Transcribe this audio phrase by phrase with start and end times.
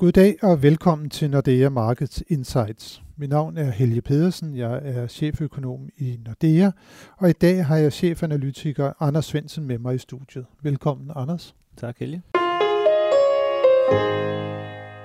[0.00, 3.02] Goddag og velkommen til Nordea Markets Insights.
[3.16, 6.70] Mit navn er Helge Pedersen, jeg er cheføkonom i Nordea,
[7.16, 10.46] og i dag har jeg chefanalytiker Anders Svendsen med mig i studiet.
[10.62, 11.54] Velkommen, Anders.
[11.76, 12.22] Tak, Helge.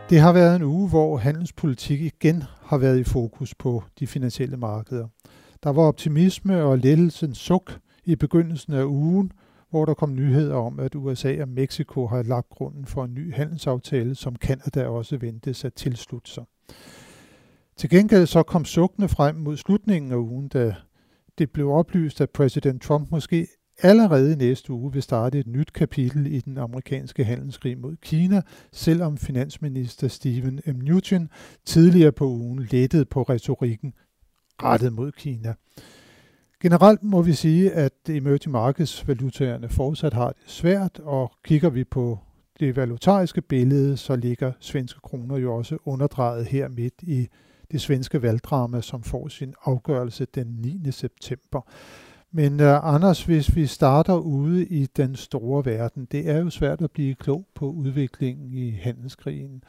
[0.09, 4.57] Det har været en uge, hvor handelspolitik igen har været i fokus på de finansielle
[4.57, 5.07] markeder.
[5.63, 9.31] Der var optimisme og lettelsens suk i begyndelsen af ugen,
[9.73, 13.33] hvor der kom nyheder om, at USA og Mexico har lagt grunden for en ny
[13.33, 16.43] handelsaftale, som Kanada også ventes at tilslutte sig.
[17.77, 20.75] Til gengæld så kom sukkene frem mod slutningen af ugen, da
[21.37, 23.47] det blev oplyst, at præsident Trump måske
[23.81, 29.17] allerede næste uge vil starte et nyt kapitel i den amerikanske handelskrig mod Kina, selvom
[29.17, 30.75] finansminister Steven M.
[30.75, 31.29] Mnuchin
[31.65, 33.93] tidligere på ugen lettede på retorikken
[34.63, 35.53] rettet mod Kina.
[36.63, 41.83] Generelt må vi sige, at emerging markets valutaerne fortsat har det svært, og kigger vi
[41.83, 42.19] på
[42.59, 47.27] det valutariske billede, så ligger svenske kroner jo også underdrejet her midt i
[47.71, 50.91] det svenske valgdrama, som får sin afgørelse den 9.
[50.91, 51.61] september.
[52.31, 56.81] Men uh, Anders, hvis vi starter ude i den store verden, det er jo svært
[56.81, 59.63] at blive klog på udviklingen i handelskrigen.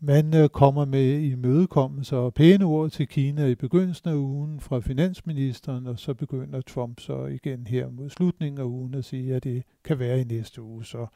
[0.00, 4.80] Man øh, kommer med imødekommelser og pæne ord til Kina i begyndelsen af ugen fra
[4.80, 9.44] finansministeren, og så begynder Trump så igen her mod slutningen af ugen at sige, at
[9.44, 10.84] det kan være i næste uge.
[10.84, 11.06] Så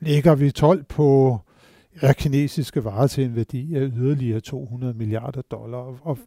[0.00, 1.38] lægger vi 12 på
[1.94, 5.98] er kinesiske varer til en værdi af yderligere 200 milliarder dollar.
[6.02, 6.18] Og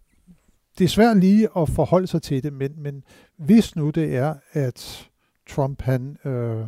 [0.77, 3.03] det er svært lige at forholde sig til det, men, men
[3.37, 5.09] hvis nu det er, at
[5.49, 6.65] Trump han øh,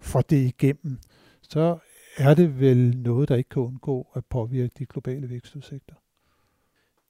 [0.00, 0.98] får det igennem,
[1.42, 1.78] så
[2.16, 5.94] er det vel noget, der ikke kan undgå at påvirke de globale vækstudsigter.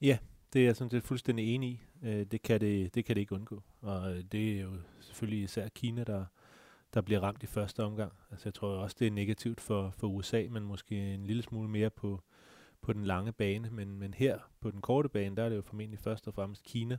[0.00, 0.18] Ja,
[0.52, 1.80] det er jeg sådan set fuldstændig enig i.
[2.02, 3.62] Øh, det kan det, det kan det ikke undgå.
[3.80, 6.24] Og øh, det er jo selvfølgelig især Kina, der,
[6.94, 8.12] der bliver ramt i første omgang.
[8.30, 11.68] Altså jeg tror også, det er negativt for, for USA, men måske en lille smule
[11.68, 12.22] mere på,
[12.82, 13.70] på den lange bane.
[13.70, 16.64] Men, men her på den korte bane, der er det jo formentlig først og fremmest
[16.64, 16.98] Kina,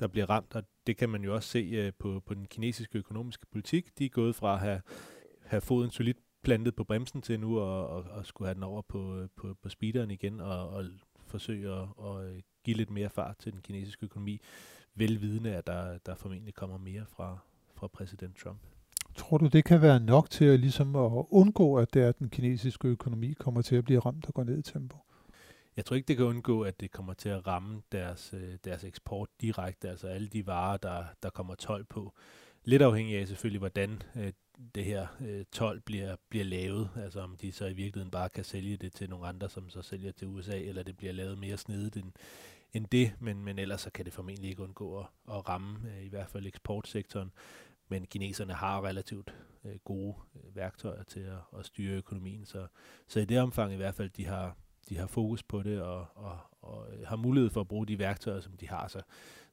[0.00, 2.98] der bliver ramt, og det kan man jo også se uh, på, på den kinesiske
[2.98, 3.98] økonomiske politik.
[3.98, 4.80] De er gået fra at have,
[5.42, 6.18] have foden solidt
[6.48, 9.68] plantet på bremsen til nu og, og, og skulle have den over på, på, på
[9.68, 10.84] speederen igen og, og
[11.26, 12.24] forsøge at og
[12.64, 14.40] give lidt mere fart til den kinesiske økonomi,
[14.94, 17.38] velvidende at der, der formentlig kommer mere fra,
[17.74, 18.58] fra præsident Trump.
[19.16, 22.18] Tror du, det kan være nok til at, ligesom at undgå, at det er, at
[22.18, 24.96] den kinesiske økonomi kommer til at blive ramt og gå ned i tempo?
[25.76, 28.84] Jeg tror ikke, det kan undgå, at det kommer til at ramme deres, øh, deres
[28.84, 32.14] eksport direkte, altså alle de varer, der, der kommer 12 på.
[32.64, 34.32] Lidt afhængig af selvfølgelig, hvordan øh,
[34.74, 38.44] det her øh, 12 bliver, bliver lavet, altså om de så i virkeligheden bare kan
[38.44, 41.56] sælge det til nogle andre, som så sælger til USA, eller det bliver lavet mere
[41.56, 42.12] snedigt end,
[42.72, 46.04] end det, men, men ellers så kan det formentlig ikke undgå at, at ramme øh,
[46.04, 47.32] i hvert fald eksportsektoren.
[47.88, 52.66] Men kineserne har relativt øh, gode øh, værktøjer til at, at styre økonomien, så,
[53.08, 54.56] så i det omfang i hvert fald, de har,
[54.88, 57.98] de har fokus på det og, og, og øh, har mulighed for at bruge de
[57.98, 59.02] værktøjer, som de har, så,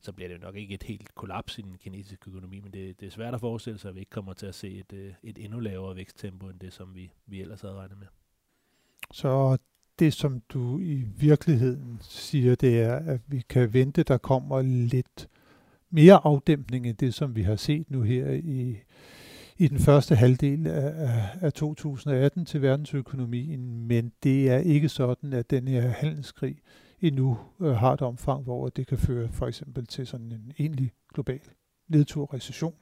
[0.01, 3.05] så bliver det nok ikke et helt kollaps i den kinesiske økonomi, men det, det
[3.05, 5.37] er svært at forestille sig, at vi ikke kommer til at se et, øh, et
[5.37, 8.07] endnu lavere væksttempo end det, som vi, vi ellers havde regnet med.
[9.11, 9.57] Så
[9.99, 15.27] det, som du i virkeligheden siger, det er, at vi kan vente, der kommer lidt
[15.89, 18.77] mere afdæmpning end det, som vi har set nu her i,
[19.57, 25.49] i den første halvdel af, af 2018 til verdensøkonomien, men det er ikke sådan, at
[25.49, 26.57] den her handelskrig
[27.01, 30.91] endnu øh, har et omfang, hvor det kan føre for eksempel til sådan en egentlig
[31.13, 31.41] global
[31.87, 32.75] nedtur recession.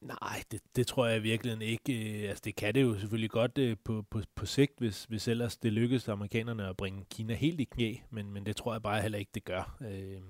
[0.00, 2.22] Nej, det, det tror jeg virkelig ikke.
[2.22, 5.28] Øh, altså, det kan det jo selvfølgelig godt øh, på, på, på sigt, hvis, hvis
[5.28, 8.82] ellers det lykkes amerikanerne at bringe Kina helt i knæ, men, men det tror jeg
[8.82, 9.76] bare heller ikke, det gør.
[9.80, 10.20] Øh,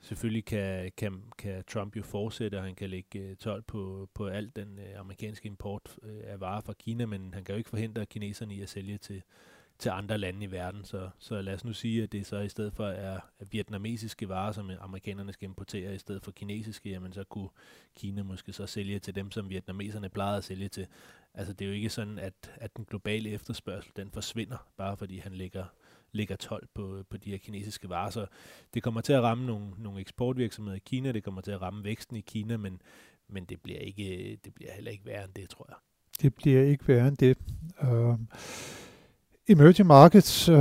[0.00, 4.26] selvfølgelig kan, kan, kan Trump jo fortsætte, og han kan lægge øh, 12 på, på
[4.26, 8.06] al den øh, amerikanske import af varer fra Kina, men han kan jo ikke forhindre
[8.06, 9.22] kineserne i at sælge til,
[9.78, 10.84] til andre lande i verden.
[10.84, 14.52] Så, så lad os nu sige, at det så i stedet for er vietnamesiske varer,
[14.52, 17.48] som amerikanerne skal importere, i stedet for kinesiske, jamen så kunne
[17.96, 20.86] Kina måske så sælge til dem, som vietnameserne plejede at sælge til.
[21.34, 25.18] Altså det er jo ikke sådan, at, at den globale efterspørgsel, den forsvinder, bare fordi
[25.18, 25.64] han lægger,
[26.12, 28.10] lægger 12 på, på de her kinesiske varer.
[28.10, 28.26] Så
[28.74, 31.84] det kommer til at ramme nogle, nogle eksportvirksomheder i Kina, det kommer til at ramme
[31.84, 32.82] væksten i Kina, men,
[33.28, 35.76] men det, bliver ikke, det bliver heller ikke værre end det, tror jeg.
[36.22, 37.38] Det bliver ikke værre end det.
[37.82, 38.18] Uh...
[39.50, 40.56] Emerging markets, øh,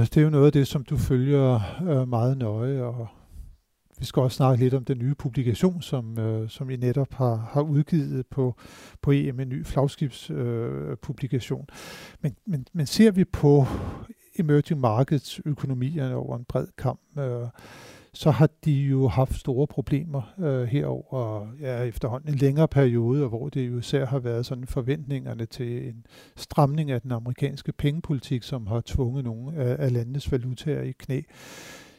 [0.00, 3.08] det er jo noget af det, som du følger øh, meget nøje, og
[3.98, 7.50] vi skal også snakke lidt om den nye publikation, som, øh, som I netop har,
[7.52, 8.54] har udgivet på,
[9.02, 11.66] på EM, en ny flagskibspublikation.
[11.70, 11.76] Øh,
[12.22, 13.66] men, men, men ser vi på
[14.38, 17.46] emerging markets økonomierne over en bred kamp, øh,
[18.18, 23.48] så har de jo haft store problemer øh, herover ja, efterhånden en længere periode, hvor
[23.48, 26.06] det jo især har været sådan forventningerne til en
[26.36, 31.20] stramning af den amerikanske pengepolitik, som har tvunget nogle af, af landets valutaer i knæ.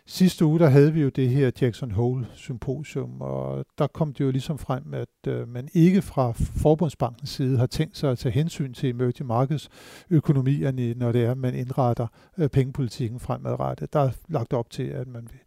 [0.06, 4.26] Sidste uge, der havde vi jo det her Jackson Hole symposium, og der kom det
[4.26, 8.34] jo ligesom frem, at øh, man ikke fra Forbundsbankens side har tænkt sig at tage
[8.34, 9.70] hensyn til emerging markets
[10.10, 12.08] økonomierne, når det er, at man indretter
[12.38, 13.94] øh, pengepolitikken fremadrettet.
[13.94, 15.40] Der er lagt op til, at man vil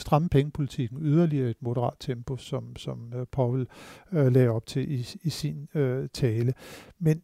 [0.00, 3.66] stramme pengepolitikken yderligere et moderat tempo, som, som øh, Powell
[4.10, 6.54] Paul øh, lagde op til i, i sin øh, tale.
[6.98, 7.22] Men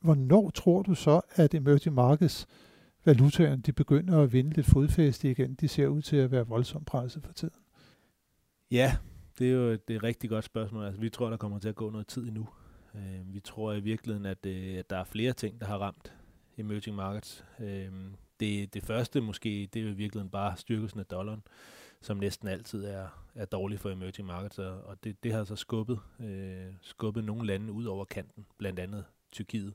[0.00, 2.46] hvornår tror du så, at emerging markets
[3.04, 5.54] valutaerne de begynder at vinde lidt fodfæste igen?
[5.54, 7.54] De ser ud til at være voldsomt presset for tiden.
[8.70, 8.96] Ja,
[9.38, 10.84] det er jo et, det er et rigtig godt spørgsmål.
[10.84, 12.48] Altså, vi tror, der kommer til at gå noget tid endnu.
[12.94, 16.12] Øh, vi tror i virkeligheden, at, øh, at der er flere ting, der har ramt
[16.58, 17.44] emerging markets.
[17.60, 17.88] Øh,
[18.40, 21.42] det, det første måske, det er jo i virkeligheden bare styrkelsen af dollaren
[22.02, 26.00] som næsten altid er, er dårlig for emerging markets, og det, det har så skubbet,
[26.20, 29.74] øh, skubbet nogle lande ud over kanten, blandt andet Tyrkiet,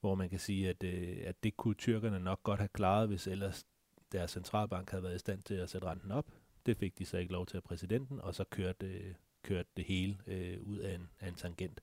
[0.00, 3.26] hvor man kan sige, at, øh, at det kunne tyrkerne nok godt have klaret, hvis
[3.26, 3.66] ellers
[4.12, 6.26] deres centralbank havde været i stand til at sætte renten op.
[6.66, 9.84] Det fik de så ikke lov til af præsidenten, og så kørte, øh, kørte det
[9.84, 11.80] hele øh, ud af en, af en tangent.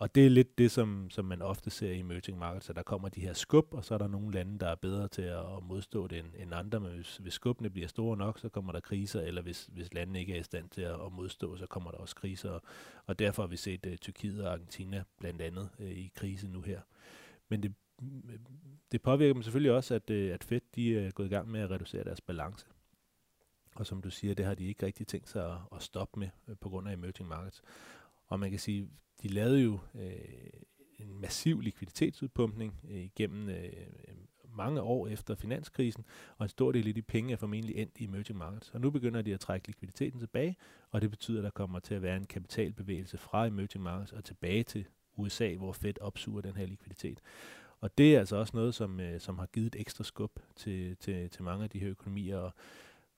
[0.00, 2.82] Og det er lidt det, som, som man ofte ser i emerging markets, at der
[2.82, 5.38] kommer de her skub, og så er der nogle lande, der er bedre til at,
[5.56, 6.80] at modstå det end, end andre.
[6.80, 10.20] Men hvis, hvis skubbene bliver store nok, så kommer der kriser, eller hvis, hvis landene
[10.20, 12.50] ikke er i stand til at, at modstå, så kommer der også kriser.
[12.50, 12.62] Og,
[13.06, 16.60] og derfor har vi set uh, Tyrkiet og Argentina blandt andet uh, i krise nu
[16.60, 16.80] her.
[17.48, 17.74] Men det,
[18.92, 21.60] det påvirker dem selvfølgelig også, at, uh, at Fed de er gået i gang med
[21.60, 22.66] at reducere deres balance.
[23.74, 26.28] Og som du siger, det har de ikke rigtig tænkt sig at, at stoppe med
[26.46, 27.62] uh, på grund af emerging markets.
[28.30, 28.88] Og man kan sige,
[29.22, 30.10] de lavede jo øh,
[30.98, 33.72] en massiv likviditetsudpumpning øh, igennem øh,
[34.56, 36.04] mange år efter finanskrisen,
[36.36, 38.70] og en stor del af de penge er formentlig endt i emerging markets.
[38.70, 40.56] Og nu begynder de at trække likviditeten tilbage,
[40.90, 44.24] og det betyder, at der kommer til at være en kapitalbevægelse fra emerging markets og
[44.24, 44.86] tilbage til
[45.16, 47.20] USA, hvor Fed opsuger den her likviditet.
[47.80, 50.96] Og det er altså også noget, som, øh, som har givet et ekstra skub til,
[50.96, 52.54] til, til mange af de her økonomier, og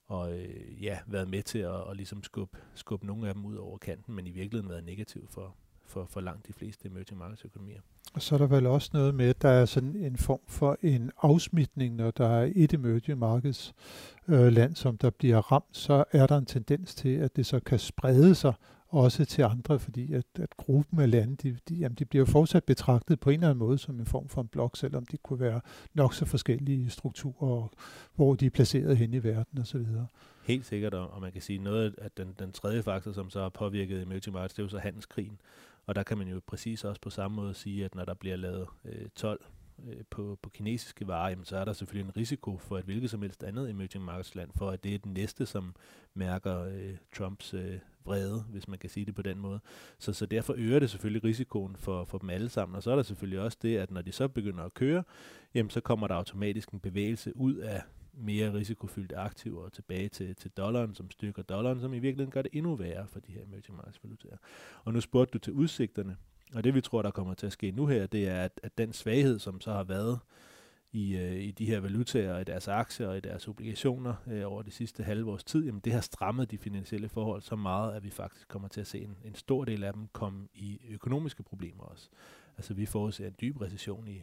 [0.07, 3.57] og øh, ja, været med til at, at ligesom skubbe, skub nogle af dem ud
[3.57, 5.55] over kanten, men i virkeligheden været negativ for,
[5.87, 7.81] for, for langt de fleste emerging markets økonomier.
[8.15, 10.77] Og så er der vel også noget med, at der er sådan en form for
[10.83, 13.75] en afsmitning, når der er et emerging markets
[14.29, 17.61] øh, land, som der bliver ramt, så er der en tendens til, at det så
[17.61, 18.55] kan sprede sig
[18.93, 22.27] også til andre, fordi at, at gruppen af lande, de, de, jamen, de bliver jo
[22.27, 25.17] fortsat betragtet på en eller anden måde som en form for en blok, selvom de
[25.17, 25.61] kunne være
[25.94, 27.69] nok så forskellige strukturer,
[28.15, 29.87] hvor de er placeret hen i verden osv.
[30.44, 33.49] Helt sikkert, og man kan sige noget af den, den tredje faktor, som så har
[33.49, 35.41] påvirket emerging markets, det er jo så handelskrigen.
[35.87, 38.37] Og der kan man jo præcis også på samme måde sige, at når der bliver
[38.37, 39.44] lavet øh, 12
[39.89, 43.11] øh, på, på kinesiske varer, jamen, så er der selvfølgelig en risiko for et hvilket
[43.11, 45.75] som helst andet emerging markets land, for at det er det næste, som
[46.15, 49.61] mærker øh, Trumps øh, vrede, hvis man kan sige det på den måde.
[49.99, 52.77] Så, så derfor øger det selvfølgelig risikoen for, for dem alle sammen.
[52.77, 55.05] Og så er der selvfølgelig også det, at når de så begynder at køre,
[55.55, 57.83] jamen så kommer der automatisk en bevægelse ud af
[58.15, 62.51] mere risikofyldte aktiver tilbage til, til dollaren, som styrker dollaren, som i virkeligheden gør det
[62.55, 64.37] endnu værre for de her emerging markets valutaer.
[64.85, 66.17] Og nu spurgte du til udsigterne,
[66.55, 68.79] og det vi tror, der kommer til at ske nu her, det er, at, at
[68.79, 70.19] den svaghed, som så har været
[70.93, 74.62] i, øh, i de her valutaer, i deres aktier og i deres obligationer øh, over
[74.62, 78.05] det sidste halve års tid, jamen det har strammet de finansielle forhold så meget, at
[78.05, 81.43] vi faktisk kommer til at se en, en stor del af dem komme i økonomiske
[81.43, 82.09] problemer også.
[82.56, 84.23] Altså vi forudser en dyb recession i,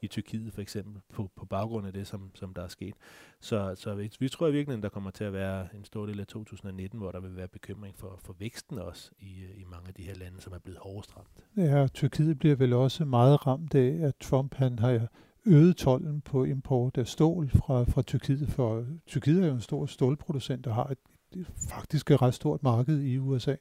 [0.00, 2.94] i Tyrkiet for eksempel, på, på baggrund af det, som, som der er sket.
[3.40, 6.20] Så, så vi, vi tror i virkeligheden, der kommer til at være en stor del
[6.20, 9.88] af 2019, hvor der vil være bekymring for, for væksten også i, øh, i mange
[9.88, 11.44] af de her lande, som er blevet hårdest ramt.
[11.56, 15.08] Ja, Tyrkiet bliver vel også meget ramt af, at Trump han har
[15.46, 19.86] øget tolden på import af stål fra, fra Tyrkiet, for Tyrkiet er jo en stor
[19.86, 20.98] stålproducent, der har et,
[21.36, 23.56] et faktisk et ret stort marked i USA.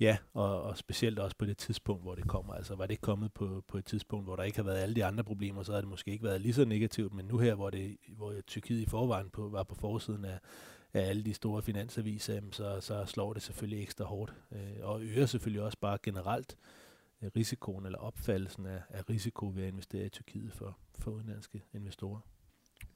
[0.00, 2.54] Ja, og, og specielt også på det tidspunkt, hvor det kommer.
[2.54, 5.04] Altså var det kommet på, på et tidspunkt, hvor der ikke har været alle de
[5.04, 7.70] andre problemer, så havde det måske ikke været lige så negativt, men nu her, hvor,
[7.70, 10.38] det, hvor Tyrkiet i forvejen på, var på forsiden af,
[10.94, 15.26] af alle de store finansaviser, så, så slår det selvfølgelig ekstra hårdt, øh, og øger
[15.26, 16.81] selvfølgelig også bare generelt øh,
[17.36, 22.20] risikoen eller opfattelsen af, af risiko ved at investere i Tyrkiet for, for udenlandske investorer.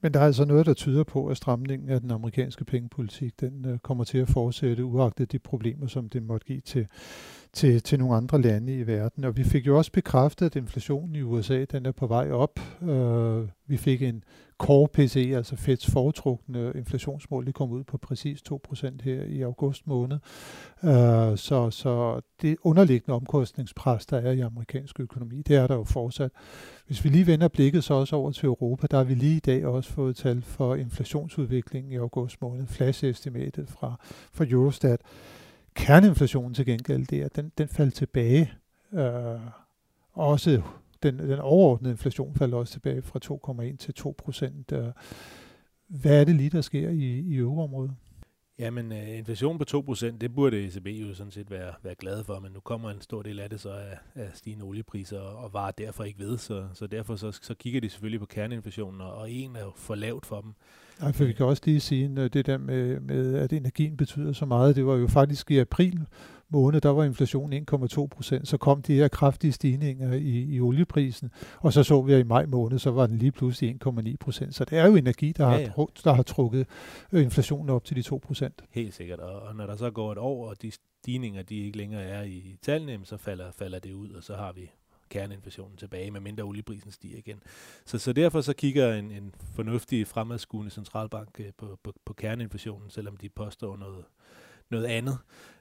[0.01, 3.65] Men der er altså noget, der tyder på, at stramningen af den amerikanske pengepolitik, den
[3.65, 6.87] øh, kommer til at fortsætte, uagtet de problemer, som det måtte give til,
[7.53, 9.23] til, til nogle andre lande i verden.
[9.23, 12.59] Og vi fik jo også bekræftet, at inflationen i USA, den er på vej op.
[12.81, 14.23] Øh, Vi fik en
[14.57, 19.87] core PCE, altså Feds foretrukne inflationsmål, det kom ud på præcis 2% her i august
[19.87, 20.17] måned.
[20.83, 25.83] Øh, så, så det underliggende omkostningspres, der er i amerikansk økonomi, det er der jo
[25.83, 26.31] fortsat.
[26.87, 29.39] Hvis vi lige vender blikket så også over til Europa, der har vi lige i
[29.39, 33.95] dag også fået tal for inflationsudviklingen i august måned, flash-estimatet fra,
[34.33, 35.01] fra Eurostat.
[35.77, 38.53] Kerneinflationen til gengæld, det er, den, den faldt tilbage.
[38.93, 39.39] Øh,
[40.13, 40.61] også
[41.03, 43.19] den, den overordnede inflation faldt også tilbage fra
[43.71, 44.71] 2,1 til 2 procent.
[44.71, 44.87] Øh,
[45.87, 47.95] hvad er det lige, der sker i, i euroområdet?
[48.59, 52.39] Jamen, uh, inflation på 2%, det burde ECB jo sådan set være, være glad for,
[52.39, 55.53] men nu kommer en stor del af det så af, af stigende oliepriser og, og
[55.53, 59.13] varer derfor ikke ved, så, så derfor så, så kigger de selvfølgelig på kerneinflationen, og,
[59.13, 60.53] og en er jo for lavt for dem.
[61.01, 64.33] Nej, for vi kan også lige sige, at det der med, med, at energien betyder
[64.33, 66.07] så meget, det var jo faktisk i april
[66.49, 68.47] måned, der var inflationen 1,2 procent.
[68.47, 72.23] Så kom de her kraftige stigninger i, i olieprisen, og så så vi, at i
[72.23, 74.55] maj måned, så var den lige pludselig 1,9 procent.
[74.55, 75.71] Så det er jo energi, der, ja, ja.
[75.75, 76.67] Har, der har trukket
[77.11, 78.61] øh, inflationen op til de 2 procent.
[78.69, 81.77] Helt sikkert, og, og når der så går et år, og de stigninger, de ikke
[81.77, 84.71] længere er i, i tallene, så falder, falder det ud, og så har vi
[85.09, 87.43] kerneinflationen tilbage, medmindre olieprisen stiger igen.
[87.85, 92.89] Så, så derfor så kigger en, en fornuftig fremadskuende centralbank øh, på, på, på kerneinflationen,
[92.89, 94.05] selvom de påstår noget,
[94.69, 95.17] noget andet.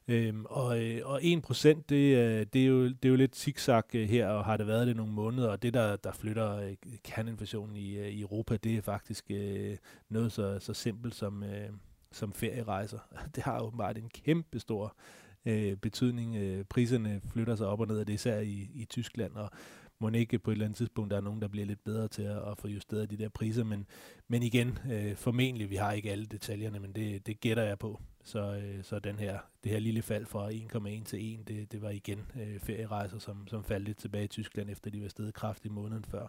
[0.08, 3.82] Øhm, og, øh, og 1% det, øh, det, er jo, det er jo lidt zigzag
[3.94, 6.74] øh, her, og har det været det nogle måneder, og det der, der flytter
[7.04, 9.76] kerneinflationen i, i Europa, det er faktisk øh,
[10.08, 11.68] noget så, så simpelt som, øh,
[12.12, 12.98] som ferierejser.
[13.34, 14.96] Det har åbenbart en kæmpe stor
[15.46, 16.36] øh, betydning.
[16.36, 19.50] Øh, priserne flytter sig op og ned, og det er især i, i Tyskland, og
[19.98, 22.22] må ikke på et eller andet tidspunkt, der er nogen, der bliver lidt bedre til
[22.22, 23.86] at, at få justeret de der priser, men,
[24.28, 28.00] men igen, øh, formentlig, vi har ikke alle detaljerne, men det, det gætter jeg på.
[28.24, 31.82] Så, øh, så den her, det her lille fald fra 1,1 til 1, det, det
[31.82, 35.34] var igen øh, ferierejser, som, som faldt lidt tilbage i Tyskland, efter de var stedet
[35.34, 36.26] kraftigt måneden før.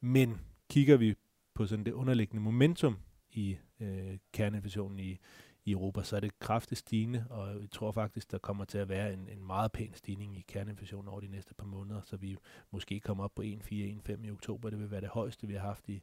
[0.00, 1.14] Men kigger vi
[1.54, 2.98] på sådan det underliggende momentum
[3.32, 5.18] i øh, kerneinflationen i,
[5.64, 8.88] i Europa, så er det kraftigt stigende, og jeg tror faktisk, der kommer til at
[8.88, 12.36] være en, en meget pæn stigning i kerneinflationen over de næste par måneder, så vi
[12.70, 14.70] måske kommer op på 1,4-1,5 i oktober.
[14.70, 16.02] Det vil være det højeste, vi har haft i,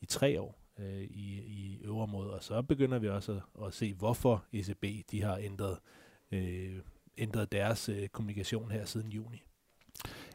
[0.00, 3.94] i tre år øh, i, i øvrigt, og så begynder vi også at, at se,
[3.94, 5.78] hvorfor ECB de har ændret,
[6.32, 6.78] øh,
[7.18, 9.47] ændret deres øh, kommunikation her siden juni.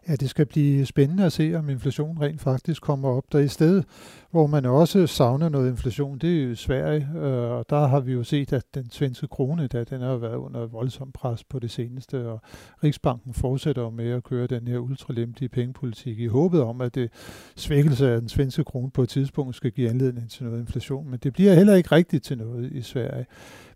[0.08, 3.24] Ja, det skal blive spændende at se, om inflationen rent faktisk kommer op.
[3.32, 3.86] Der i stedet,
[4.32, 8.14] hvor man også savner noget inflation, det er jo Sverige, øh, og der har vi
[8.14, 11.72] jo set, at den svenske krone, der, den har været under voldsom pres på det
[11.72, 12.42] seneste, og
[12.84, 17.12] Riksbanken fortsætter med at køre den her ultralemtige pengepolitik i håbet om, at det
[17.56, 21.20] svækkelse af den svenske krone på et tidspunkt skal give anledning til noget inflation, men
[21.24, 23.26] det bliver heller ikke rigtigt til noget i Sverige.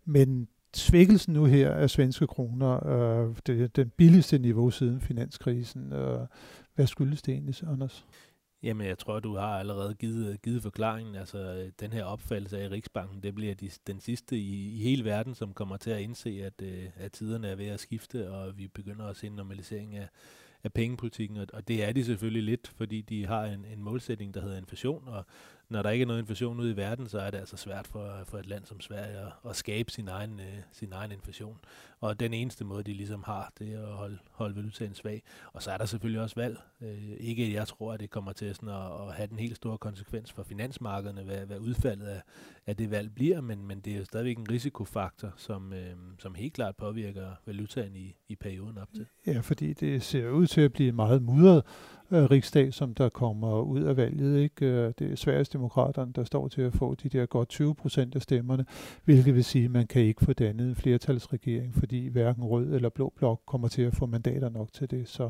[0.06, 5.94] Men svækkelsen nu her af svenske kroner, øh, det er den billigste niveau siden finanskrisen.
[5.94, 6.20] Øh,
[6.76, 8.06] hvad skyldes det egentlig, Anders?
[8.64, 11.16] Jamen, jeg tror, du har allerede givet, givet forklaringen.
[11.16, 15.36] Altså, den her opfattelse af Riksbanken, det bliver de, den sidste i, i hele verden,
[15.36, 18.68] som kommer til at indse, at, øh, at tiderne er ved at skifte, og vi
[18.68, 20.08] begynder at se en normalisering af,
[20.64, 24.34] af pengepolitikken, og, og det er de selvfølgelig lidt, fordi de har en, en målsætning,
[24.34, 25.26] der hedder inflation, og
[25.70, 28.14] når der ikke er noget inflation ude i verden, så er det altså svært for,
[28.26, 31.58] for et land som Sverige at, at skabe sin egen, øh, sin egen inflation.
[32.00, 35.24] Og den eneste måde, de ligesom har, det er at holde, holde valutaen svag.
[35.54, 36.60] Og så er der selvfølgelig også valg.
[36.82, 39.78] Øh, ikke, jeg tror, at det kommer til sådan at, at have den helt store
[39.78, 42.22] konsekvens for finansmarkederne, hvad, hvad udfaldet af,
[42.68, 46.36] af det valg bliver, men, men det er jo stadigvæk en risikofaktor, som, øh, som
[46.36, 49.06] helt klart påvirker valutaen i, i perioden op til.
[49.28, 51.64] Ja, fordi det ser ud til at blive meget mudret
[52.12, 54.40] øh, rigsdag, som der kommer ud af valget.
[54.40, 54.66] Ikke?
[54.66, 58.22] Øh, det er Sverigesdemokraterne, der står til at få de der godt 20 procent af
[58.22, 58.66] stemmerne,
[59.06, 62.90] hvilket vil sige, at man kan ikke få dannet en flertalsregering, fordi hverken rød eller
[62.90, 65.10] blå blok kommer til at få mandater nok til det.
[65.10, 65.24] Så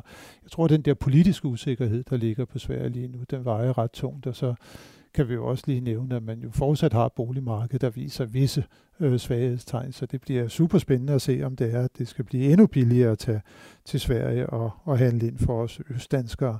[0.43, 3.77] jeg tror, at den der politiske usikkerhed, der ligger på Sverige lige nu, den vejer
[3.77, 4.55] ret tungt, og så
[5.17, 8.25] kan vi jo også lige nævne, at man jo fortsat har et boligmarked, der viser
[8.25, 8.63] visse
[8.99, 12.25] øh, svaghedstegn, så det bliver super spændende at se, om det er, at det skal
[12.25, 13.41] blive endnu billigere at tage
[13.85, 16.59] til Sverige og, og handle ind for os østdanskere.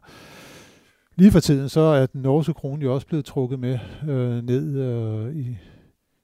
[1.15, 4.79] Lige for tiden så er den norske krone jo også blevet trukket med øh, ned
[4.79, 5.57] øh, i,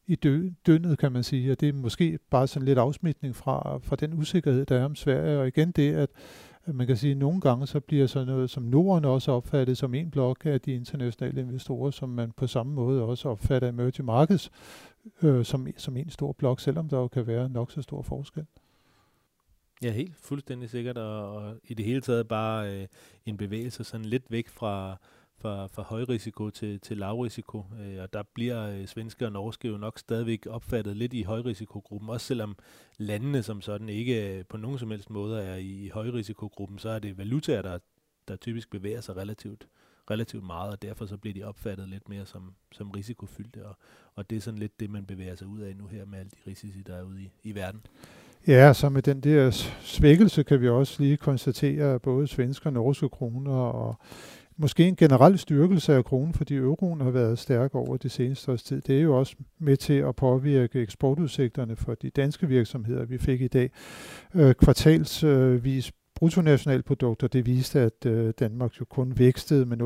[0.08, 3.80] i dø, dønnet, kan man sige, og det er måske bare sådan lidt afsmitning fra,
[3.84, 6.10] fra den usikkerhed, der er om Sverige, og igen det, at
[6.68, 9.94] man kan sige, at nogle gange så bliver sådan noget som Norden også opfattet som
[9.94, 14.52] en blok af de internationale investorer, som man på samme måde også opfatter emerging markets
[15.22, 18.46] øh, som, som en stor blok, selvom der jo kan være nok så stor forskel.
[19.84, 22.88] Ja, helt fuldstændig sikkert, og, og i det hele taget bare øh,
[23.26, 24.98] en bevægelse sådan lidt væk fra,
[25.44, 29.78] fra, fra højrisiko til, til lavrisiko, øh, og der bliver øh, svenske og norske jo
[29.78, 32.58] nok stadigvæk opfattet lidt i højrisikogruppen, også selvom
[32.98, 36.90] landene som sådan ikke øh, på nogen som helst måde er i, i højrisikogruppen, så
[36.90, 37.78] er det valutaer, der,
[38.28, 39.68] der typisk bevæger sig relativt
[40.12, 43.78] relativt meget, og derfor så bliver de opfattet lidt mere som, som risikofyldte, og,
[44.16, 46.30] og det er sådan lidt det, man bevæger sig ud af nu her med alle
[46.30, 47.82] de risici, der er ude i, i verden.
[48.48, 52.74] Ja, så med den der svækkelse kan vi også lige konstatere, at både svenske og
[52.74, 54.00] norske kroner og
[54.58, 58.64] måske en generel styrkelse af kronen, fordi euroen har været stærk over det seneste års
[58.64, 58.82] tid.
[58.82, 63.06] Det er jo også med til at påvirke eksportudsigterne for de danske virksomheder.
[63.06, 63.72] Vi fik i dag
[64.36, 69.78] øh, kvartalsvis bruttonationalprodukter, det viste, at øh, Danmark jo kun vækstede med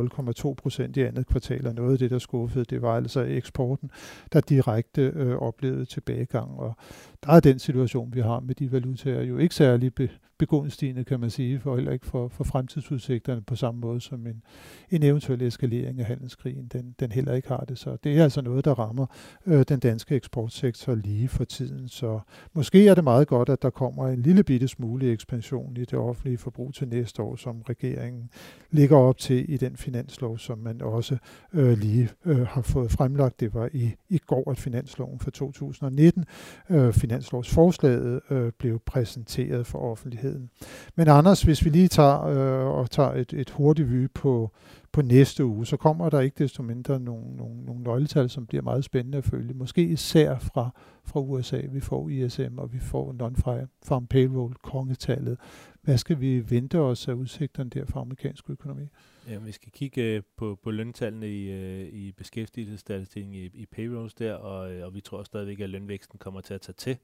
[0.45, 3.91] 0,2 procent i andet kvartal, og noget af det, der skuffede, det var altså eksporten,
[4.33, 6.59] der direkte øh, oplevede tilbagegang.
[6.59, 6.75] Og
[7.23, 11.19] der er den situation, vi har med de valutaer, jo ikke særlig be, begunstigende, kan
[11.19, 14.43] man sige, for heller ikke for, for fremtidsudsigterne på samme måde som en,
[14.91, 17.77] en eventuel eskalering af handelskrigen, den, den heller ikke har det.
[17.77, 19.05] Så det er altså noget, der rammer
[19.45, 21.89] øh, den danske eksportsektor lige for tiden.
[21.89, 22.19] Så
[22.53, 25.93] måske er det meget godt, at der kommer en lille bitte smule ekspansion i det
[25.93, 28.29] offentlige forbrug til næste år, som regeringen
[28.71, 31.17] ligger op til i den finanslov, som man også
[31.53, 33.39] øh, lige øh, har fået fremlagt.
[33.39, 36.25] Det var i, i går, at finansloven for 2019,
[36.69, 40.49] øh, finanslovsforslaget, øh, blev præsenteret for offentligheden.
[40.95, 44.51] Men Anders, hvis vi lige tager øh, og tager et, et hurtigt vy på,
[44.91, 48.61] på næste uge, så kommer der ikke desto mindre nogle, nogle, nogle nøgletal, som bliver
[48.61, 49.53] meget spændende at følge.
[49.53, 50.69] Måske især fra,
[51.03, 51.61] fra USA.
[51.71, 55.37] Vi får ISM, og vi får non-farm payroll, kongetallet.
[55.81, 58.83] Hvad skal vi vente os af udsigterne der for amerikansk økonomi?
[59.29, 64.13] Ja, vi skal kigge øh, på, på løntallene i, øh, i beskæftigelsesstatistikken i, i payrolls
[64.13, 66.97] der, og, øh, og vi tror stadigvæk, at lønvæksten kommer til at tage til.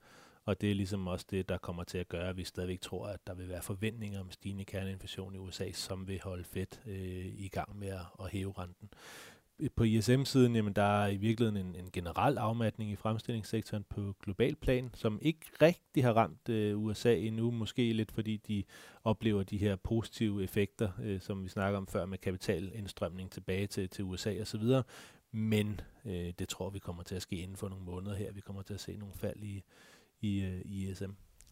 [0.45, 3.07] Og det er ligesom også det, der kommer til at gøre, at vi stadigvæk tror,
[3.07, 7.25] at der vil være forventninger om stigende kerneinflation i USA, som vil holde fedt øh,
[7.25, 8.89] i gang med at, at hæve renten
[9.75, 14.55] på ISM-siden, jamen der er i virkeligheden en, en generel afmatning i fremstillingssektoren på global
[14.55, 18.63] plan, som ikke rigtig har ramt øh, USA endnu, måske lidt fordi de
[19.03, 23.89] oplever de her positive effekter, øh, som vi snakker om før med kapitalindstrømning tilbage til,
[23.89, 24.63] til USA osv.,
[25.31, 28.31] men øh, det tror vi kommer til at ske inden for nogle måneder her.
[28.31, 29.63] Vi kommer til at se nogle fald i,
[30.23, 30.85] i, øh, i.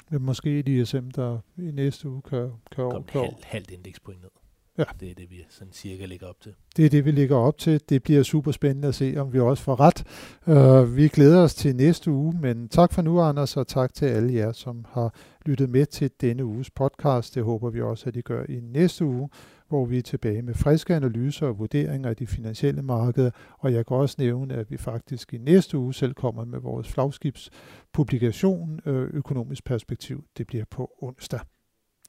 [0.10, 3.04] Det er måske et ISM, der i næste uge kan, kan over.
[3.10, 4.30] Halv, halvt indekspoint ned.
[4.78, 4.84] Ja.
[5.00, 6.54] Det er det, vi sådan cirka ligger op til.
[6.78, 7.82] Det er det, vi ligger op til.
[7.90, 10.04] Det bliver super spændende at se, om vi også får ret.
[10.48, 14.06] Uh, vi glæder os til næste uge, men tak for nu, Anders, og tak til
[14.06, 17.36] alle jer, som har lyttet med til denne uges podcast.
[17.36, 19.30] Det håber vi også, at I gør i næste uge,
[19.68, 23.32] hvor vi er tilbage med friske analyser og vurderinger af de finansielle markeder.
[23.60, 26.88] Og jeg kan også nævne, at vi faktisk i næste uge selv kommer med vores
[26.88, 30.24] flagskibspublikation øh, Økonomisk Perspektiv.
[30.38, 31.40] Det bliver på onsdag.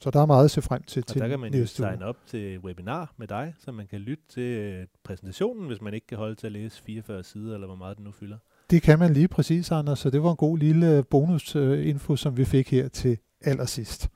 [0.03, 1.01] Så der er meget at se frem til.
[1.01, 4.01] Og til der kan man jo signe op til webinar med dig, så man kan
[4.01, 7.67] lytte til øh, præsentationen, hvis man ikke kan holde til at læse 44 sider, eller
[7.67, 8.37] hvor meget det nu fylder.
[8.71, 12.45] Det kan man lige præcis, Anders, så det var en god lille bonusinfo, som vi
[12.45, 14.09] fik her til allersidst.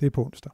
[0.00, 0.52] Det er på onsdag.